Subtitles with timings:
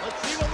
[0.00, 0.47] Let's see what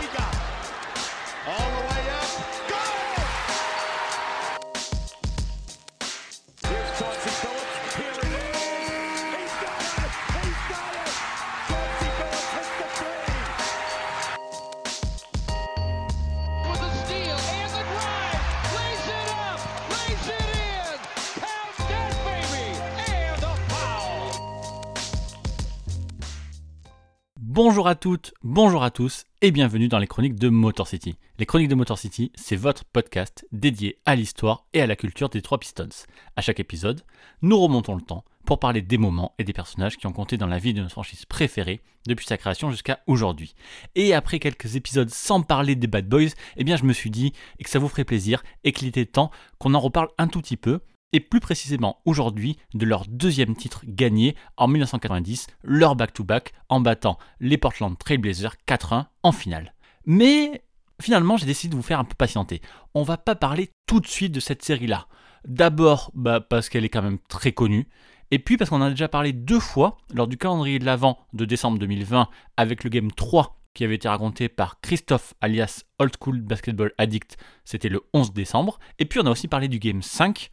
[27.75, 31.17] Bonjour à toutes, bonjour à tous et bienvenue dans les chroniques de Motor City.
[31.41, 35.29] Les chroniques de Motor City, c'est votre podcast dédié à l'histoire et à la culture
[35.29, 35.89] des trois Pistons.
[36.37, 37.03] À chaque épisode,
[37.43, 40.47] nous remontons le temps pour parler des moments et des personnages qui ont compté dans
[40.47, 43.57] la vie de notre franchise préférée depuis sa création jusqu'à aujourd'hui.
[43.97, 47.33] Et après quelques épisodes sans parler des Bad Boys, eh bien je me suis dit
[47.61, 50.57] que ça vous ferait plaisir et qu'il était temps qu'on en reparle un tout petit
[50.57, 50.79] peu
[51.15, 57.19] et plus précisément aujourd'hui de leur deuxième titre gagné en 1990, leur back-to-back en battant
[57.39, 59.75] les Portland Trail Blazers 4-1 en finale.
[60.07, 60.65] Mais
[61.01, 62.61] finalement j'ai décidé de vous faire un peu patienter.
[62.95, 65.07] On va pas parler tout de suite de cette série-là.
[65.47, 67.87] D'abord bah, parce qu'elle est quand même très connue,
[68.33, 71.21] et puis parce qu'on en a déjà parlé deux fois lors du calendrier de l'Avent
[71.33, 76.15] de décembre 2020 avec le Game 3 qui avait été raconté par Christophe alias Old
[76.21, 80.03] School Basketball Addict, c'était le 11 décembre, et puis on a aussi parlé du Game
[80.03, 80.51] 5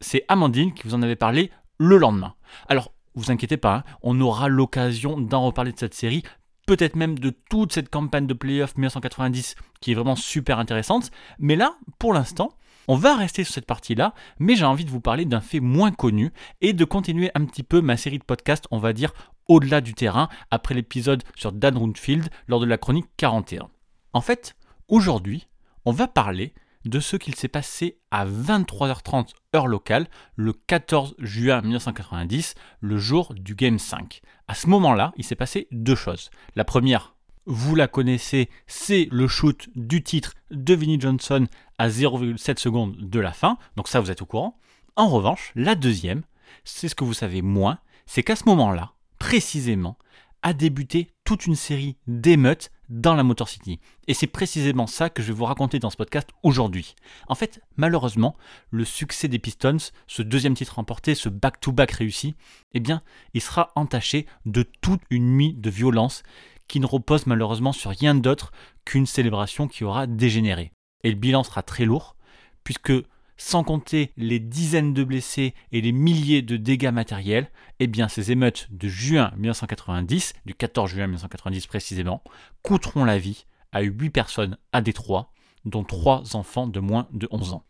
[0.00, 2.34] c'est Amandine qui vous en avait parlé le lendemain.
[2.68, 6.22] Alors, vous inquiétez pas, on aura l'occasion d'en reparler de cette série,
[6.66, 11.10] peut-être même de toute cette campagne de playoff 1990 qui est vraiment super intéressante.
[11.38, 12.52] Mais là, pour l'instant,
[12.86, 15.90] on va rester sur cette partie-là, mais j'ai envie de vous parler d'un fait moins
[15.90, 19.12] connu et de continuer un petit peu ma série de podcasts, on va dire,
[19.46, 23.68] au-delà du terrain, après l'épisode sur Dan Roundfield lors de la chronique 41.
[24.12, 24.56] En fait,
[24.88, 25.48] aujourd'hui,
[25.84, 31.62] on va parler de ce qu'il s'est passé à 23h30 heure locale le 14 juin
[31.62, 34.20] 1990, le jour du Game 5.
[34.46, 36.30] À ce moment-là, il s'est passé deux choses.
[36.54, 37.14] La première,
[37.46, 41.46] vous la connaissez, c'est le shoot du titre de Vinnie Johnson
[41.78, 44.58] à 0,7 secondes de la fin, donc ça vous êtes au courant.
[44.96, 46.22] En revanche, la deuxième,
[46.64, 49.96] c'est ce que vous savez moins, c'est qu'à ce moment-là, précisément,
[50.42, 53.80] a débuté toute une série d'émeutes dans la Motor City.
[54.06, 56.94] Et c'est précisément ça que je vais vous raconter dans ce podcast aujourd'hui.
[57.28, 58.36] En fait, malheureusement,
[58.70, 59.76] le succès des Pistons,
[60.06, 62.34] ce deuxième titre remporté, ce back-to-back réussi,
[62.72, 63.02] eh bien,
[63.34, 66.22] il sera entaché de toute une nuit de violence
[66.66, 68.52] qui ne repose malheureusement sur rien d'autre
[68.84, 70.72] qu'une célébration qui aura dégénéré.
[71.04, 72.16] Et le bilan sera très lourd,
[72.64, 72.92] puisque
[73.38, 77.50] sans compter les dizaines de blessés et les milliers de dégâts matériels,
[77.80, 82.22] eh ces émeutes de juin 1990, du 14 juin 1990 précisément,
[82.62, 85.32] coûteront la vie à 8 personnes à Détroit,
[85.64, 87.64] dont 3 enfants de moins de 11 ans.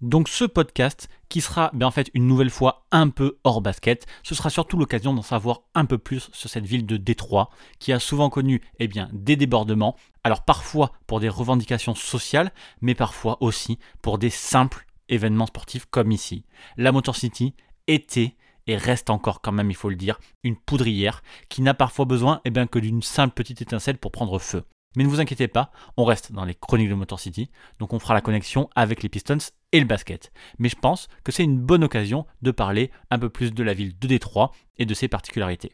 [0.00, 4.06] Donc ce podcast, qui sera ben, en fait une nouvelle fois un peu hors basket,
[4.22, 7.48] ce sera surtout l'occasion d'en savoir un peu plus sur cette ville de Détroit,
[7.78, 13.38] qui a souvent connu eh des débordements, alors parfois pour des revendications sociales, mais parfois
[13.40, 16.44] aussi pour des simples événements sportifs comme ici.
[16.76, 17.54] La Motor City
[17.86, 22.04] était et reste encore quand même, il faut le dire, une poudrière qui n'a parfois
[22.04, 24.64] besoin eh bien, que d'une simple petite étincelle pour prendre feu.
[24.96, 27.98] Mais ne vous inquiétez pas, on reste dans les chroniques de Motor City, donc on
[27.98, 29.38] fera la connexion avec les Pistons
[29.72, 30.32] et le basket.
[30.58, 33.74] Mais je pense que c'est une bonne occasion de parler un peu plus de la
[33.74, 35.72] ville de Détroit et de ses particularités.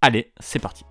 [0.00, 0.84] Allez, c'est parti.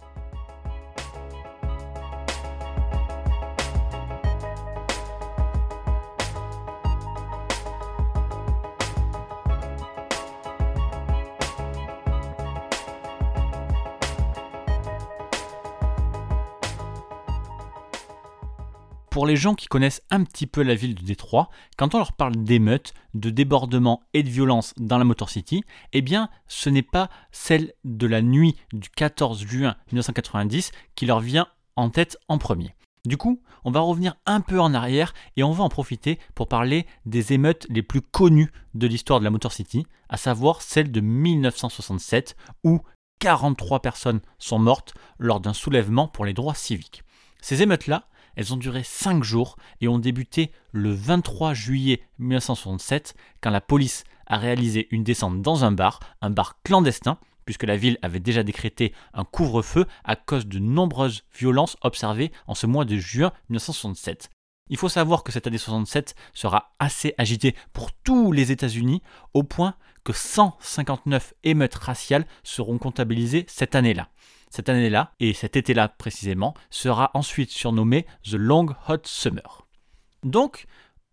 [19.22, 22.14] Pour les gens qui connaissent un petit peu la ville de Détroit, quand on leur
[22.14, 26.82] parle d'émeutes, de débordements et de violence dans la Motor City, eh bien, ce n'est
[26.82, 31.46] pas celle de la nuit du 14 juin 1990 qui leur vient
[31.76, 32.74] en tête en premier.
[33.06, 36.48] Du coup, on va revenir un peu en arrière et on va en profiter pour
[36.48, 40.92] parler des émeutes les plus connues de l'histoire de la Motor City, à savoir celle
[40.92, 42.82] de 1967 où
[43.20, 47.04] 43 personnes sont mortes lors d'un soulèvement pour les droits civiques.
[47.40, 53.50] Ces émeutes-là, elles ont duré 5 jours et ont débuté le 23 juillet 1967 quand
[53.50, 57.98] la police a réalisé une descente dans un bar, un bar clandestin, puisque la ville
[58.02, 62.98] avait déjà décrété un couvre-feu à cause de nombreuses violences observées en ce mois de
[62.98, 64.30] juin 1967.
[64.70, 69.02] Il faut savoir que cette année 67 sera assez agitée pour tous les États-Unis,
[69.34, 74.10] au point que 159 émeutes raciales seront comptabilisées cette année-là.
[74.52, 79.66] Cette année-là, et cet été-là précisément, sera ensuite surnommé The Long Hot Summer.
[80.24, 80.66] Donc,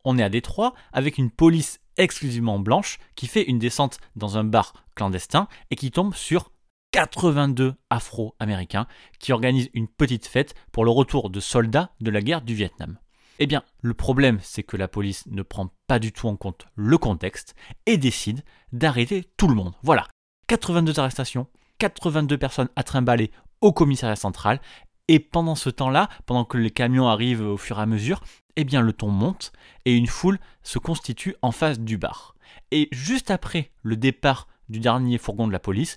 [0.04, 4.44] on est à Détroit avec une police exclusivement blanche qui fait une descente dans un
[4.44, 6.50] bar clandestin et qui tombe sur
[6.90, 8.88] 82 Afro-Américains
[9.20, 12.98] qui organisent une petite fête pour le retour de soldats de la guerre du Vietnam.
[13.38, 16.66] Eh bien, le problème, c'est que la police ne prend pas du tout en compte
[16.74, 17.54] le contexte
[17.86, 18.42] et décide
[18.72, 19.74] d'arrêter tout le monde.
[19.82, 20.08] Voilà,
[20.48, 21.46] 82 arrestations,
[21.78, 23.30] 82 personnes à trimballer
[23.60, 24.60] au commissariat central,
[25.08, 28.22] et pendant ce temps-là, pendant que les camions arrivent au fur et à mesure,
[28.56, 29.52] eh bien le ton monte
[29.84, 32.34] et une foule se constitue en face du bar.
[32.70, 35.96] Et juste après le départ du dernier fourgon de la police,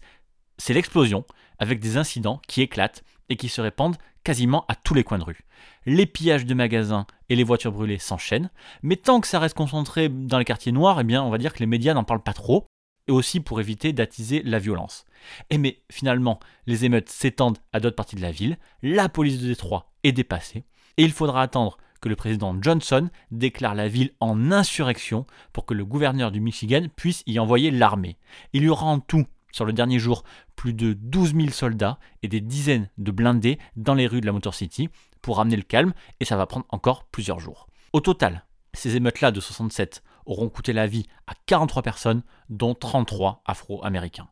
[0.57, 1.25] c'est l'explosion,
[1.59, 5.23] avec des incidents qui éclatent et qui se répandent quasiment à tous les coins de
[5.23, 5.43] rue.
[5.85, 8.51] Les pillages de magasins et les voitures brûlées s'enchaînent,
[8.83, 11.53] mais tant que ça reste concentré dans les quartiers noirs, eh bien on va dire
[11.53, 12.67] que les médias n'en parlent pas trop,
[13.07, 15.05] et aussi pour éviter d'attiser la violence.
[15.49, 19.47] Et mais finalement, les émeutes s'étendent à d'autres parties de la ville, la police de
[19.47, 20.63] Détroit est dépassée,
[20.97, 25.73] et il faudra attendre que le président Johnson déclare la ville en insurrection pour que
[25.73, 28.17] le gouverneur du Michigan puisse y envoyer l'armée.
[28.53, 30.23] Il y aura en tout, sur le dernier jour,
[30.55, 34.31] plus de 12 000 soldats et des dizaines de blindés dans les rues de la
[34.31, 34.89] Motor City
[35.21, 37.67] pour ramener le calme, et ça va prendre encore plusieurs jours.
[37.93, 43.41] Au total, ces émeutes-là de 67 auront coûté la vie à 43 personnes, dont 33
[43.45, 44.29] afro-américains.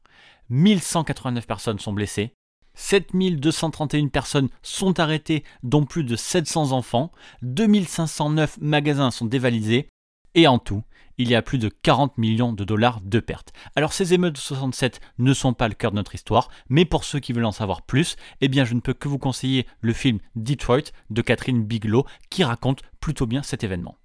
[0.50, 2.34] 1189 personnes sont blessées,
[2.76, 9.90] 7231 personnes sont arrêtées, dont plus de 700 enfants, 2509 magasins sont dévalisés,
[10.36, 10.84] et en tout,
[11.18, 13.52] il y a plus de 40 millions de dollars de pertes.
[13.76, 17.04] Alors ces émeutes de 67 ne sont pas le cœur de notre histoire, mais pour
[17.04, 19.94] ceux qui veulent en savoir plus, eh bien je ne peux que vous conseiller le
[19.94, 23.98] film Detroit de Catherine Bigelow qui raconte plutôt bien cet événement.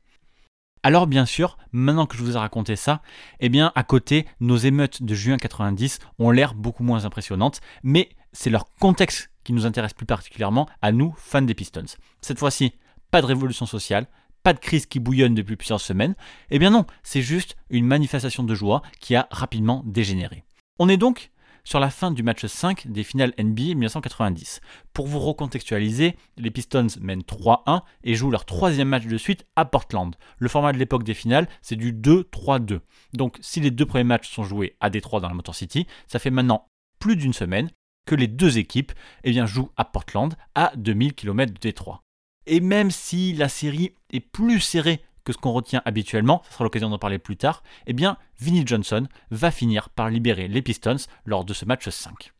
[0.87, 3.01] Alors bien sûr, maintenant que je vous ai raconté ça,
[3.41, 8.11] eh bien à côté, nos émeutes de juin 90 ont l'air beaucoup moins impressionnantes, mais
[8.35, 11.87] c'est leur contexte qui nous intéresse plus particulièrement à nous, fans des Pistons.
[12.21, 12.75] Cette fois-ci,
[13.11, 14.09] pas de révolution sociale,
[14.43, 16.15] pas de crise qui bouillonne depuis plusieurs semaines.
[16.51, 20.45] Eh bien non, c'est juste une manifestation de joie qui a rapidement dégénéré.
[20.79, 21.31] On est donc
[21.65, 24.61] sur la fin du match 5 des finales NBA 1990.
[24.93, 29.65] Pour vous recontextualiser, les Pistons mènent 3-1 et jouent leur troisième match de suite à
[29.65, 30.15] Portland.
[30.39, 32.81] Le format de l'époque des finales, c'est du 2-3-2.
[33.15, 36.19] Donc si les deux premiers matchs sont joués à Détroit dans la Motor City, ça
[36.19, 36.69] fait maintenant
[36.99, 37.71] plus d'une semaine
[38.07, 38.93] que les deux équipes
[39.25, 42.03] eh bien, jouent à Portland, à 2000 km de Détroit.
[42.47, 46.65] Et même si la série est plus serrée que ce qu'on retient habituellement, ce sera
[46.65, 50.97] l'occasion d'en parler plus tard, eh bien, Vinnie Johnson va finir par libérer les Pistons
[51.25, 52.33] lors de ce match 5.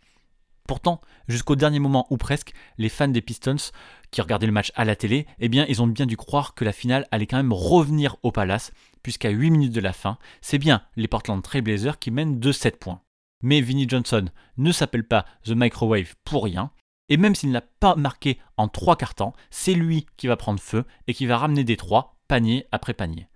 [0.67, 3.71] Pourtant, jusqu'au dernier moment ou presque, les fans des Pistons
[4.11, 6.65] qui regardaient le match à la télé, eh bien, ils ont bien dû croire que
[6.65, 8.73] la finale allait quand même revenir au Palace,
[9.03, 12.79] puisqu'à 8 minutes de la fin, c'est bien les Portland Trailblazers qui mènent de 7
[12.79, 13.03] points.
[13.43, 14.25] Mais Vinnie Johnson
[14.57, 16.71] ne s'appelle pas The Microwave pour rien,
[17.11, 20.61] et même s'il n'a pas marqué en trois quarts temps, c'est lui qui va prendre
[20.61, 23.29] feu et qui va ramener des trois, panier après panier.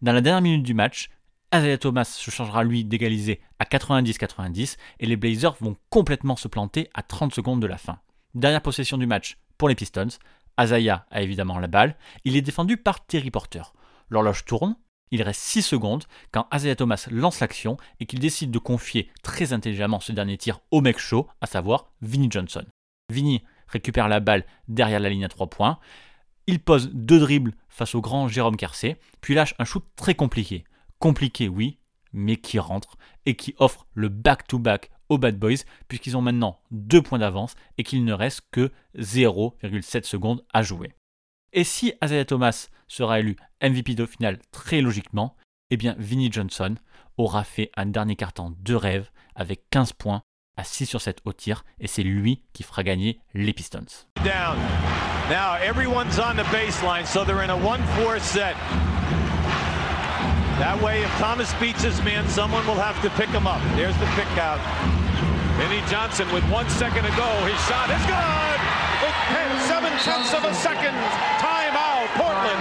[0.00, 1.10] Dans la dernière minute du match,
[1.54, 6.90] Isaiah Thomas se changera lui d'égaliser à 90-90 et les Blazers vont complètement se planter
[6.94, 8.00] à 30 secondes de la fin.
[8.34, 10.08] Dernière possession du match pour les Pistons,
[10.58, 13.62] Isaiah a évidemment la balle, il est défendu par Terry Porter.
[14.08, 14.76] L'horloge tourne,
[15.10, 19.52] il reste 6 secondes quand Isaiah Thomas lance l'action et qu'il décide de confier très
[19.52, 22.64] intelligemment ce dernier tir au mec chaud, à savoir Vinnie Johnson.
[23.12, 25.78] Vinny récupère la balle derrière la ligne à 3 points.
[26.46, 30.64] Il pose deux dribbles face au grand Jérôme Kersey, puis lâche un shoot très compliqué.
[30.98, 31.78] Compliqué, oui,
[32.12, 32.96] mais qui rentre
[33.26, 37.82] et qui offre le back-to-back aux Bad Boys, puisqu'ils ont maintenant deux points d'avance et
[37.82, 40.92] qu'il ne reste que 0,7 secondes à jouer.
[41.52, 45.36] Et si Isaiah Thomas sera élu MVP de finale très logiquement,
[45.70, 46.74] eh bien Vinnie Johnson
[47.16, 50.22] aura fait un dernier carton de rêve avec 15 points
[50.62, 54.06] 6 sur 7 au tir et c'est lui qui fera gagner les Pistons.
[54.22, 54.56] Down.
[55.28, 58.54] Now everyone's on the baseline, so they're in a 1-4 set.
[60.60, 63.60] That way, if Thomas beats his man, someone will have to pick him up.
[63.74, 64.60] There's the pick out.
[65.58, 67.26] Vinny Johnson with one second to go.
[67.46, 68.60] His shot is good.
[69.66, 70.94] Seven tenths of a second.
[71.40, 72.60] Time out, Portland.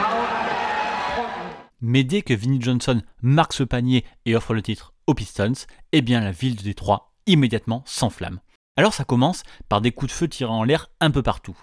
[1.82, 6.02] Mais dès que Vinnie Johnson marque ce panier et offre le titre aux Pistons, eh
[6.02, 8.40] bien la ville de Détroit immédiatement s'enflamme.
[8.76, 11.58] Alors ça commence par des coups de feu tirés en l'air un peu partout.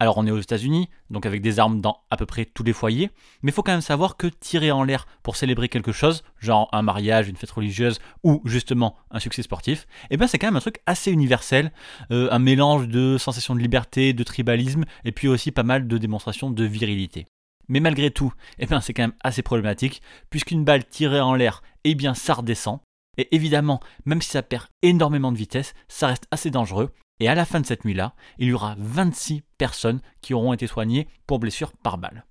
[0.00, 2.72] Alors on est aux États-Unis, donc avec des armes dans à peu près tous les
[2.72, 3.10] foyers,
[3.42, 6.80] mais faut quand même savoir que tirer en l'air pour célébrer quelque chose, genre un
[6.80, 10.60] mariage, une fête religieuse ou justement un succès sportif, eh bien c'est quand même un
[10.60, 11.70] truc assez universel,
[12.12, 15.98] euh, un mélange de sensation de liberté, de tribalisme et puis aussi pas mal de
[15.98, 17.26] démonstrations de virilité.
[17.68, 21.62] Mais malgré tout, eh bien c'est quand même assez problématique puisqu'une balle tirée en l'air,
[21.84, 22.80] eh bien ça redescend
[23.16, 26.92] et évidemment, même si ça perd énormément de vitesse, ça reste assez dangereux.
[27.18, 30.66] Et à la fin de cette nuit-là, il y aura 26 personnes qui auront été
[30.66, 32.24] soignées pour blessures par balle.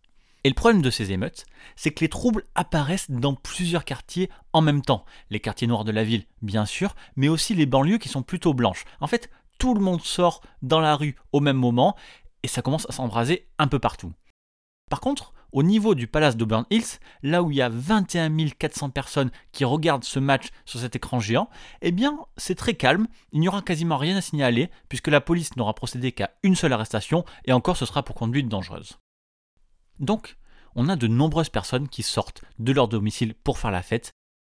[0.43, 1.45] Et le problème de ces émeutes,
[1.75, 5.05] c'est que les troubles apparaissent dans plusieurs quartiers en même temps.
[5.29, 8.53] Les quartiers noirs de la ville, bien sûr, mais aussi les banlieues qui sont plutôt
[8.53, 8.85] blanches.
[9.01, 11.95] En fait, tout le monde sort dans la rue au même moment
[12.41, 14.13] et ça commence à s'embraser un peu partout.
[14.89, 18.89] Par contre, au niveau du palace d'Auburn Hills, là où il y a 21 400
[18.89, 21.49] personnes qui regardent ce match sur cet écran géant,
[21.81, 25.55] eh bien c'est très calme, il n'y aura quasiment rien à signaler puisque la police
[25.55, 28.97] n'aura procédé qu'à une seule arrestation et encore ce sera pour conduite dangereuse.
[29.99, 30.37] Donc,
[30.75, 34.11] on a de nombreuses personnes qui sortent de leur domicile pour faire la fête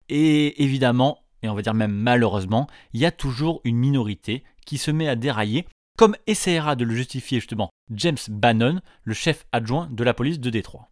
[0.08, 4.78] et évidemment, et on va dire même malheureusement, il y a toujours une minorité qui
[4.78, 9.88] se met à dérailler comme essaiera de le justifier justement James Bannon, le chef adjoint
[9.90, 10.88] de la police de Détroit.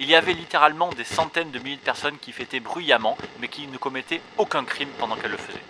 [0.00, 3.68] Il y avait littéralement des centaines de milliers de personnes qui fêtaient bruyamment, mais qui
[3.68, 5.62] ne commettaient aucun crime pendant qu'elles le faisaient.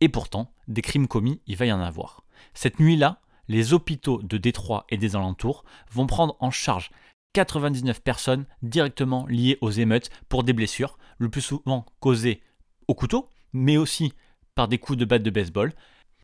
[0.00, 2.24] Et pourtant, des crimes commis, il va y en avoir.
[2.54, 6.90] Cette nuit-là, les hôpitaux de Détroit et des alentours vont prendre en charge
[7.34, 12.42] 99 personnes directement liées aux émeutes pour des blessures, le plus souvent causées
[12.88, 14.12] au couteau, mais aussi
[14.54, 15.72] par des coups de batte de baseball,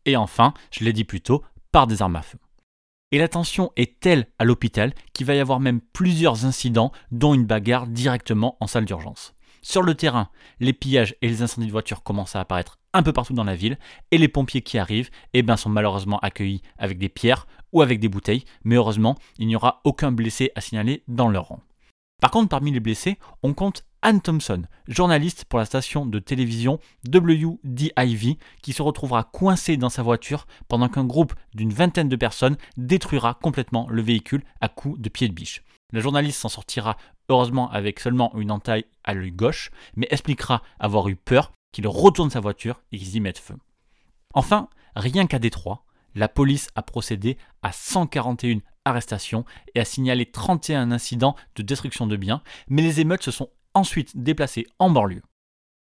[0.05, 2.39] et enfin, je l'ai dit plus tôt, par des armes à feu.
[3.11, 7.33] Et la tension est telle à l'hôpital qu'il va y avoir même plusieurs incidents, dont
[7.33, 9.33] une bagarre directement en salle d'urgence.
[9.61, 13.13] Sur le terrain, les pillages et les incendies de voitures commencent à apparaître un peu
[13.13, 13.77] partout dans la ville,
[14.11, 17.99] et les pompiers qui arrivent eh ben, sont malheureusement accueillis avec des pierres ou avec
[17.99, 21.61] des bouteilles, mais heureusement, il n'y aura aucun blessé à signaler dans leur rang.
[22.21, 26.79] Par contre, parmi les blessés, on compte Anne Thompson, journaliste pour la station de télévision
[27.05, 32.55] WDIV, qui se retrouvera coincée dans sa voiture pendant qu'un groupe d'une vingtaine de personnes
[32.77, 35.63] détruira complètement le véhicule à coups de pied de biche.
[35.91, 36.95] La journaliste s'en sortira
[37.27, 42.29] heureusement avec seulement une entaille à l'œil gauche, mais expliquera avoir eu peur qu'il retourne
[42.29, 43.55] sa voiture et qu'ils y mettent feu.
[44.33, 45.83] Enfin, rien qu'à Détroit,
[46.15, 49.43] la police a procédé à 141 arrestations
[49.75, 53.49] et a signalé 31 incidents de destruction de biens, mais les émeutes se sont
[53.79, 55.23] ensuite déplacé en banlieue.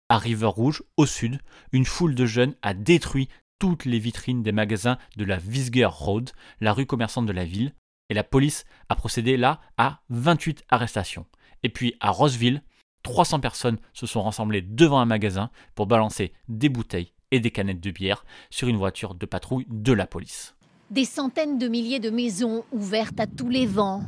[0.07, 1.39] À River Rouge, au sud,
[1.71, 3.27] une foule de jeunes a détruit
[3.59, 6.31] toutes les vitrines des magasins de la Visger Road,
[6.61, 7.73] la rue commerçante de la ville,
[8.09, 11.25] et la police a procédé là à 28 arrestations.
[11.63, 12.63] Et puis à Roseville,
[13.03, 17.81] 300 personnes se sont rassemblées devant un magasin pour balancer des bouteilles et des canettes
[17.81, 20.55] de bière sur une voiture de patrouille de la police.
[20.89, 24.03] Des centaines de milliers de maisons ouvertes à tous les vents.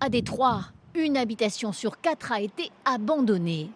[0.00, 3.70] À Détroit, une habitation sur quatre a été abandonnée.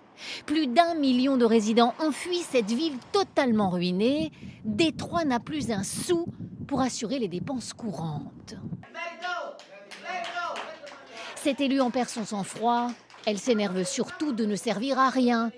[0.47, 4.33] Plus d'un million de résidents ont fui cette ville totalement ruinée.
[4.64, 6.26] Détroit n'a plus un sou
[6.66, 8.54] pour assurer les dépenses courantes.
[11.37, 12.90] Cette élue en perd son sang-froid.
[13.26, 15.50] Elle s'énerve surtout de ne servir à rien,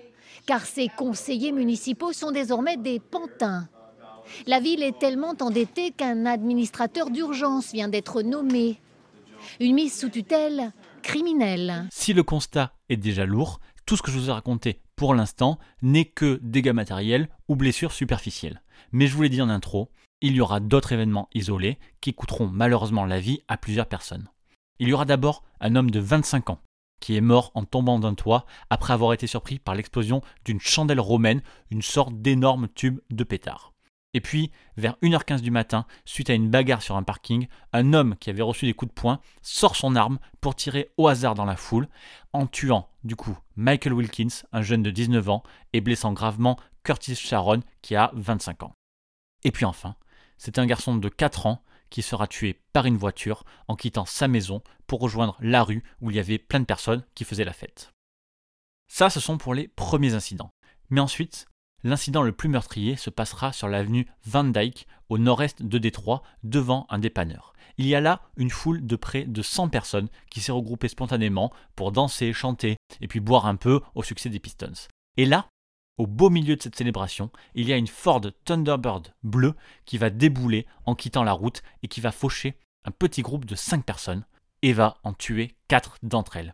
[0.45, 3.67] car ses conseillers municipaux sont désormais des pantins.
[4.45, 8.79] La ville est tellement endettée qu'un administrateur d'urgence vient d'être nommé.
[9.59, 10.71] Une mise sous tutelle
[11.89, 15.57] Si le constat est déjà lourd, tout ce que je vous ai raconté pour l'instant
[15.81, 18.61] n'est que dégâts matériels ou blessures superficielles.
[18.91, 19.89] Mais je vous l'ai dit en intro,
[20.21, 24.29] il y aura d'autres événements isolés qui coûteront malheureusement la vie à plusieurs personnes.
[24.79, 26.61] Il y aura d'abord un homme de 25 ans
[26.99, 30.99] qui est mort en tombant d'un toit après avoir été surpris par l'explosion d'une chandelle
[30.99, 33.73] romaine, une sorte d'énorme tube de pétard.
[34.13, 38.15] Et puis, vers 1h15 du matin, suite à une bagarre sur un parking, un homme
[38.19, 41.45] qui avait reçu des coups de poing sort son arme pour tirer au hasard dans
[41.45, 41.87] la foule,
[42.33, 47.15] en tuant du coup Michael Wilkins, un jeune de 19 ans, et blessant gravement Curtis
[47.15, 48.73] Sharon, qui a 25 ans.
[49.43, 49.95] Et puis enfin,
[50.37, 54.27] c'est un garçon de 4 ans qui sera tué par une voiture en quittant sa
[54.27, 57.53] maison pour rejoindre la rue où il y avait plein de personnes qui faisaient la
[57.53, 57.93] fête.
[58.87, 60.51] Ça, ce sont pour les premiers incidents.
[60.89, 61.47] Mais ensuite,
[61.87, 66.85] L'incident le plus meurtrier se passera sur l'avenue Van Dyke, au nord-est de Détroit, devant
[66.89, 67.53] un dépanneur.
[67.77, 71.53] Il y a là une foule de près de 100 personnes qui s'est regroupée spontanément
[71.77, 74.89] pour danser, chanter et puis boire un peu au succès des Pistons.
[75.15, 75.47] Et là,
[75.97, 80.09] au beau milieu de cette célébration, il y a une Ford Thunderbird bleue qui va
[80.09, 84.25] débouler en quittant la route et qui va faucher un petit groupe de 5 personnes
[84.61, 86.53] et va en tuer 4 d'entre elles.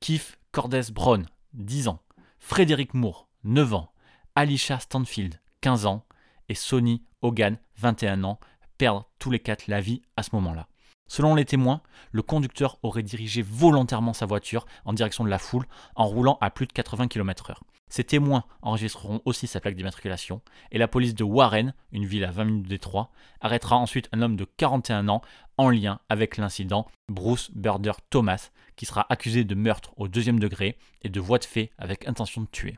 [0.00, 1.24] Keith Cordes Brown,
[1.54, 2.02] 10 ans,
[2.38, 3.93] Frédéric Moore, 9 ans,
[4.36, 6.04] Alicia Stanfield, 15 ans,
[6.48, 8.40] et Sonny Hogan, 21 ans,
[8.78, 10.66] perdent tous les quatre la vie à ce moment-là.
[11.06, 15.66] Selon les témoins, le conducteur aurait dirigé volontairement sa voiture en direction de la foule
[15.94, 17.54] en roulant à plus de 80 km/h.
[17.88, 20.40] Ces témoins enregistreront aussi sa plaque d'immatriculation
[20.72, 24.20] et la police de Warren, une ville à 20 minutes de Détroit, arrêtera ensuite un
[24.20, 25.22] homme de 41 ans
[25.58, 30.76] en lien avec l'incident, Bruce Burder Thomas, qui sera accusé de meurtre au deuxième degré
[31.02, 32.76] et de voie de fait avec intention de tuer.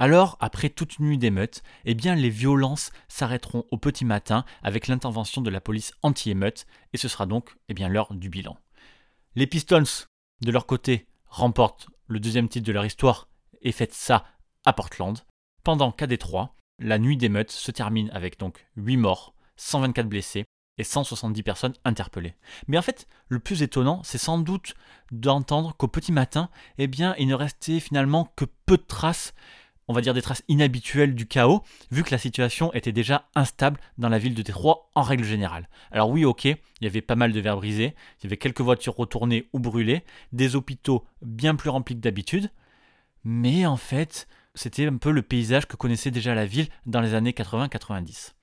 [0.00, 5.42] Alors, après toute nuit d'émeutes, eh bien les violences s'arrêteront au petit matin avec l'intervention
[5.42, 8.56] de la police anti-émeute et ce sera donc eh bien l'heure du bilan.
[9.34, 10.06] Les Pistons,
[10.40, 13.28] de leur côté, remportent le deuxième titre de leur histoire
[13.60, 14.24] et fêtent ça
[14.64, 15.18] à Portland,
[15.64, 20.44] pendant qu'à Détroit, la nuit d'émeute se termine avec donc 8 morts, 124 blessés
[20.78, 22.36] et 170 personnes interpellées.
[22.68, 24.74] Mais en fait, le plus étonnant, c'est sans doute
[25.10, 29.34] d'entendre qu'au petit matin, eh bien, il ne restait finalement que peu de traces,
[29.88, 33.80] on va dire des traces inhabituelles du chaos, vu que la situation était déjà instable
[33.96, 35.68] dans la ville de Détroit en règle générale.
[35.90, 38.60] Alors oui, ok, il y avait pas mal de verres brisés, il y avait quelques
[38.60, 42.50] voitures retournées ou brûlées, des hôpitaux bien plus remplis que d'habitude,
[43.24, 47.14] mais en fait, c'était un peu le paysage que connaissait déjà la ville dans les
[47.14, 48.34] années 80-90.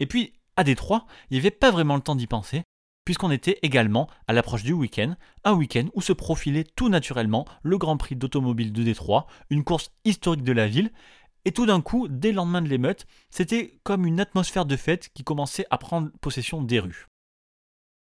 [0.00, 2.62] Et puis, à Détroit, il n'y avait pas vraiment le temps d'y penser,
[3.04, 7.78] puisqu'on était également à l'approche du week-end, un week-end où se profilait tout naturellement le
[7.78, 10.90] Grand Prix d'automobile de Détroit, une course historique de la ville,
[11.44, 15.10] et tout d'un coup, dès le lendemain de l'émeute, c'était comme une atmosphère de fête
[15.12, 17.06] qui commençait à prendre possession des rues.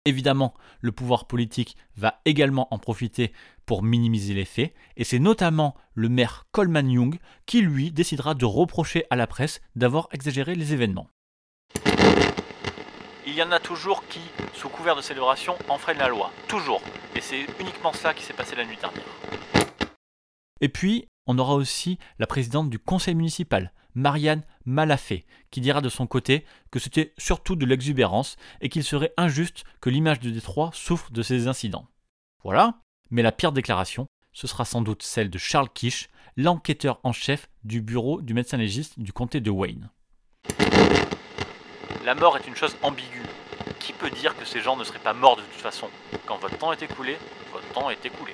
[0.05, 3.31] Évidemment, le pouvoir politique va également en profiter
[3.65, 8.45] pour minimiser les faits, et c'est notamment le maire Coleman Young qui, lui, décidera de
[8.45, 11.07] reprocher à la presse d'avoir exagéré les événements.
[13.25, 14.19] Il y en a toujours qui,
[14.53, 16.29] sous couvert de célébration, enfreignent la loi.
[16.49, 16.81] Toujours.
[17.15, 19.05] Et c'est uniquement ça qui s'est passé la nuit dernière.
[20.59, 25.87] Et puis, on aura aussi la présidente du conseil municipal, Marianne Malafé, qui dira de
[25.87, 30.71] son côté que c'était surtout de l'exubérance et qu'il serait injuste que l'image de Détroit
[30.73, 31.87] souffre de ces incidents.
[32.43, 37.13] Voilà, mais la pire déclaration, ce sera sans doute celle de Charles Kish, l'enquêteur en
[37.13, 39.89] chef du bureau du médecin légiste du comté de Wayne.
[42.05, 43.23] La mort est une chose ambiguë.
[43.79, 45.87] Qui peut dire que ces gens ne seraient pas morts de toute façon?
[46.25, 47.17] Quand votre temps est écoulé,
[47.53, 48.33] votre temps est écoulé.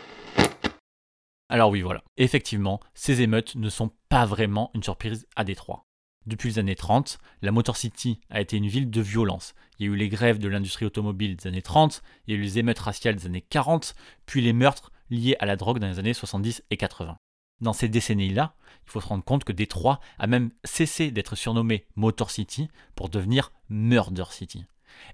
[1.49, 2.01] Alors oui, voilà.
[2.17, 5.83] Effectivement, ces émeutes ne sont pas vraiment une surprise à Détroit.
[6.25, 9.53] Depuis les années 30, la Motor City a été une ville de violence.
[9.77, 12.39] Il y a eu les grèves de l'industrie automobile des années 30, il y a
[12.39, 13.93] eu les émeutes raciales des années 40,
[14.25, 17.17] puis les meurtres liés à la drogue dans les années 70 et 80.
[17.61, 21.85] Dans ces décennies-là, il faut se rendre compte que Détroit a même cessé d'être surnommé
[21.95, 24.65] Motor City pour devenir Murder City.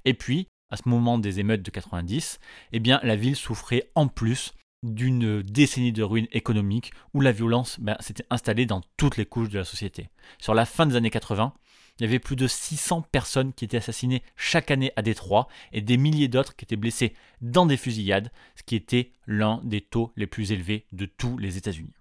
[0.05, 2.39] Et puis, à ce moment des émeutes de 90,
[2.71, 7.79] eh bien, la ville souffrait en plus d'une décennie de ruines économiques où la violence
[7.79, 10.09] ben, s'était installée dans toutes les couches de la société.
[10.39, 11.53] Sur la fin des années 80,
[11.97, 15.81] il y avait plus de 600 personnes qui étaient assassinées chaque année à Détroit et
[15.81, 20.11] des milliers d'autres qui étaient blessées dans des fusillades, ce qui était l'un des taux
[20.15, 21.93] les plus élevés de tous les États-Unis.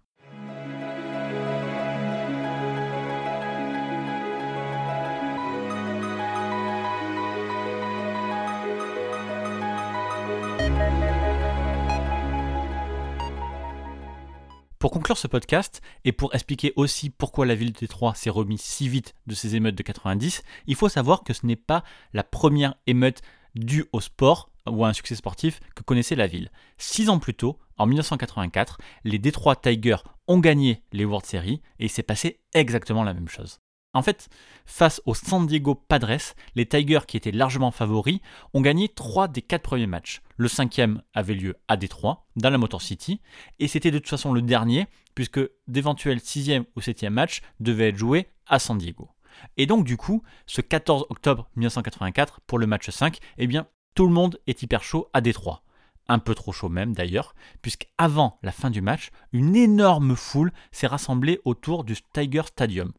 [14.84, 18.60] Pour conclure ce podcast, et pour expliquer aussi pourquoi la ville de Détroit s'est remise
[18.60, 22.22] si vite de ces émeutes de 90, il faut savoir que ce n'est pas la
[22.22, 23.22] première émeute
[23.54, 26.50] due au sport ou à un succès sportif que connaissait la ville.
[26.76, 31.86] Six ans plus tôt, en 1984, les Detroit Tigers ont gagné les World Series et
[31.86, 33.60] il s'est passé exactement la même chose.
[33.94, 34.28] En fait,
[34.66, 38.18] face aux San Diego Padres, les Tigers, qui étaient largement favoris,
[38.52, 40.20] ont gagné 3 des 4 premiers matchs.
[40.36, 43.20] Le cinquième avait lieu à Détroit, dans la Motor City,
[43.60, 47.96] et c'était de toute façon le dernier, puisque d'éventuels 6e ou 7e matchs devaient être
[47.96, 49.08] joués à San Diego.
[49.56, 54.06] Et donc du coup, ce 14 octobre 1984, pour le match 5, eh bien, tout
[54.06, 55.62] le monde est hyper chaud à Détroit.
[56.08, 60.88] Un peu trop chaud même d'ailleurs, puisqu'avant la fin du match, une énorme foule s'est
[60.88, 62.92] rassemblée autour du Tiger Stadium.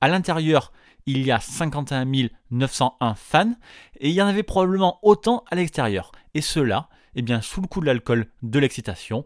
[0.00, 0.72] À l'intérieur,
[1.06, 2.06] il y a 51
[2.50, 3.54] 901 fans
[3.98, 6.12] et il y en avait probablement autant à l'extérieur.
[6.34, 9.24] Et ceux-là, eh bien, sous le coup de l'alcool, de l'excitation,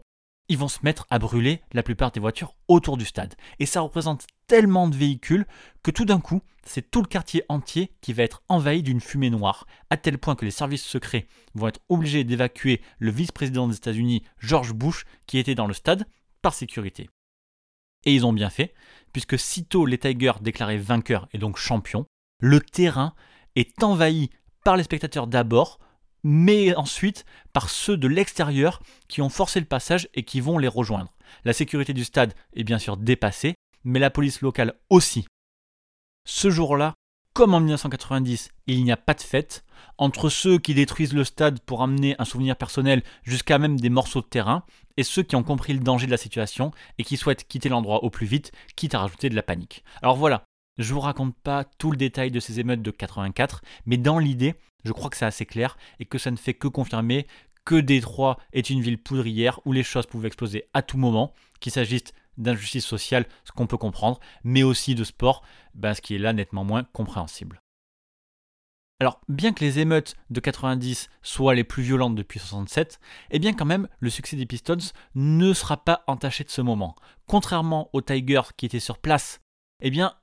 [0.49, 3.35] ils vont se mettre à brûler la plupart des voitures autour du stade.
[3.59, 5.45] Et ça représente tellement de véhicules
[5.83, 9.29] que tout d'un coup, c'est tout le quartier entier qui va être envahi d'une fumée
[9.29, 13.75] noire, à tel point que les services secrets vont être obligés d'évacuer le vice-président des
[13.75, 16.05] États-Unis, George Bush, qui était dans le stade,
[16.41, 17.09] par sécurité.
[18.05, 18.73] Et ils ont bien fait,
[19.13, 22.05] puisque sitôt les Tigers déclarés vainqueurs et donc champions,
[22.39, 23.13] le terrain
[23.55, 24.29] est envahi
[24.63, 25.79] par les spectateurs d'abord,
[26.23, 30.67] mais ensuite par ceux de l'extérieur qui ont forcé le passage et qui vont les
[30.67, 31.13] rejoindre.
[31.45, 35.25] La sécurité du stade est bien sûr dépassée, mais la police locale aussi.
[36.25, 36.93] Ce jour-là,
[37.33, 39.65] comme en 1990, il n'y a pas de fête,
[39.97, 44.21] entre ceux qui détruisent le stade pour amener un souvenir personnel jusqu'à même des morceaux
[44.21, 44.63] de terrain,
[44.97, 48.03] et ceux qui ont compris le danger de la situation et qui souhaitent quitter l'endroit
[48.03, 49.83] au plus vite, quitte à rajouter de la panique.
[50.01, 50.43] Alors voilà,
[50.77, 54.53] je vous raconte pas tout le détail de ces émeutes de 84, mais dans l'idée,
[54.85, 57.25] je crois que c'est assez clair et que ça ne fait que confirmer
[57.65, 61.71] que Détroit est une ville poudrière où les choses pouvaient exploser à tout moment, qu'il
[61.71, 65.43] s'agisse d'injustice sociale, ce qu'on peut comprendre, mais aussi de sport,
[65.73, 67.61] ben, ce qui est là nettement moins compréhensible.
[68.99, 72.99] Alors, bien que les émeutes de 90 soient les plus violentes depuis 67,
[73.31, 74.77] eh bien quand même, le succès des Pistons
[75.15, 76.95] ne sera pas entaché de ce moment.
[77.27, 79.41] Contrairement aux Tigers qui étaient sur place,
[79.81, 80.13] eh bien,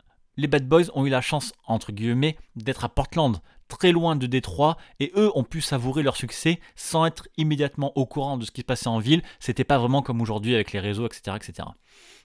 [0.40, 3.36] les Bad Boys ont eu la chance, entre guillemets, d'être à Portland,
[3.68, 8.06] très loin de Détroit, et eux ont pu savourer leur succès sans être immédiatement au
[8.06, 9.22] courant de ce qui se passait en ville.
[9.38, 11.68] C'était pas vraiment comme aujourd'hui avec les réseaux, etc., etc.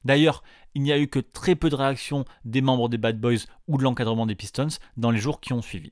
[0.05, 0.43] D'ailleurs,
[0.75, 3.77] il n'y a eu que très peu de réactions des membres des Bad Boys ou
[3.77, 5.91] de l'encadrement des Pistons dans les jours qui ont suivi.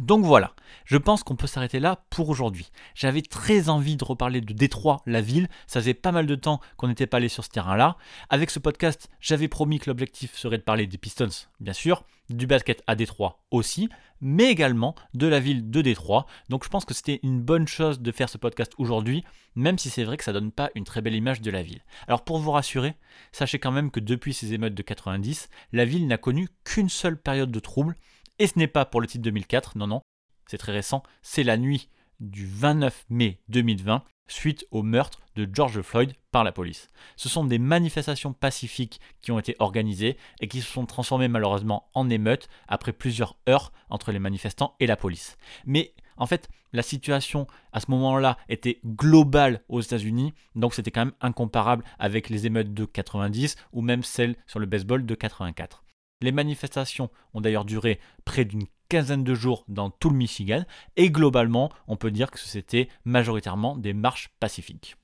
[0.00, 0.54] Donc voilà,
[0.86, 2.70] je pense qu'on peut s'arrêter là pour aujourd'hui.
[2.94, 5.48] J'avais très envie de reparler de Détroit, la ville.
[5.66, 7.98] Ça faisait pas mal de temps qu'on n'était pas allé sur ce terrain-là.
[8.30, 11.28] Avec ce podcast, j'avais promis que l'objectif serait de parler des Pistons,
[11.60, 13.90] bien sûr, du basket à Détroit aussi,
[14.22, 16.26] mais également de la ville de Détroit.
[16.48, 19.24] Donc je pense que c'était une bonne chose de faire ce podcast aujourd'hui,
[19.56, 21.82] même si c'est vrai que ça donne pas une très belle image de la ville.
[22.08, 22.94] Alors pour vous rassurer,
[23.30, 27.20] sachez quand même que depuis ces émeutes de 90, la ville n'a connu qu'une seule
[27.20, 27.96] période de trouble
[28.38, 30.02] et ce n'est pas pour le titre 2004, non, non,
[30.46, 31.88] c'est très récent, c'est la nuit
[32.20, 36.88] du 29 mai 2020 suite au meurtre de George Floyd par la police.
[37.16, 41.90] Ce sont des manifestations pacifiques qui ont été organisées et qui se sont transformées malheureusement
[41.94, 45.36] en émeutes après plusieurs heures entre les manifestants et la police.
[45.66, 51.06] Mais en fait, la situation à ce moment-là était globale aux États-Unis, donc c'était quand
[51.06, 55.82] même incomparable avec les émeutes de 90 ou même celles sur le baseball de 84.
[56.22, 60.64] Les manifestations ont d'ailleurs duré près d'une quinzaine de jours dans tout le Michigan
[60.96, 64.96] et globalement, on peut dire que c'était majoritairement des marches pacifiques.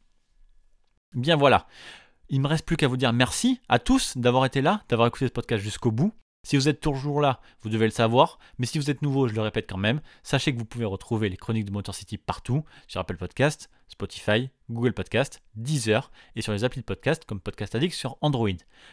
[1.14, 1.66] Bien voilà,
[2.28, 5.26] il me reste plus qu'à vous dire merci à tous d'avoir été là, d'avoir écouté
[5.26, 6.12] ce podcast jusqu'au bout.
[6.46, 9.35] Si vous êtes toujours là, vous devez le savoir, mais si vous êtes nouveau, je
[9.35, 12.64] le répète quand même, sachez que vous pouvez retrouver les chroniques de Motor City partout,
[12.87, 17.74] sur Apple Podcast, Spotify, Google Podcast, Deezer et sur les applis de podcast comme Podcast
[17.74, 18.50] Addict sur Android.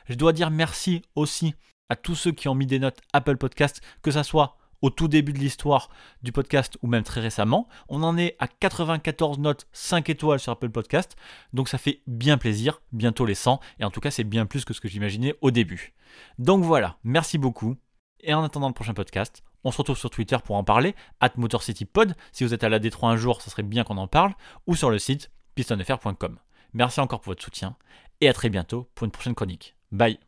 [0.07, 1.53] Je dois dire merci aussi
[1.89, 5.07] à tous ceux qui ont mis des notes Apple Podcast, que ça soit au tout
[5.07, 5.89] début de l'histoire
[6.21, 7.67] du podcast ou même très récemment.
[7.89, 11.15] On en est à 94 notes 5 étoiles sur Apple Podcast,
[11.53, 14.65] donc ça fait bien plaisir, bientôt les 100, et en tout cas c'est bien plus
[14.65, 15.93] que ce que j'imaginais au début.
[16.37, 17.75] Donc voilà, merci beaucoup,
[18.19, 21.31] et en attendant le prochain podcast, on se retrouve sur Twitter pour en parler, at
[21.37, 24.33] MotorCityPod, si vous êtes à la Détroit un jour, ça serait bien qu'on en parle,
[24.67, 26.37] ou sur le site pistonfr.com.
[26.73, 27.75] Merci encore pour votre soutien,
[28.21, 29.75] et à très bientôt pour une prochaine chronique.
[29.91, 30.19] Bye